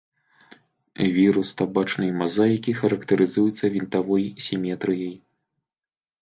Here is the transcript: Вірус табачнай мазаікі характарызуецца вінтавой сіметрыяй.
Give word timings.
Вірус 1.17 1.51
табачнай 1.59 2.11
мазаікі 2.21 2.71
характарызуецца 2.79 3.65
вінтавой 3.75 4.25
сіметрыяй. 4.47 5.15